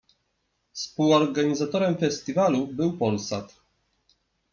[0.73, 3.55] Współorganizatorem festiwalu był Polsat.